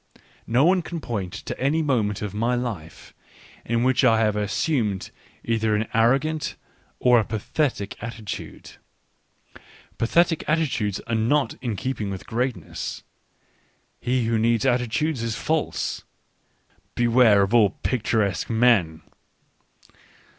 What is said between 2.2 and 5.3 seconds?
of my life in which I have assumed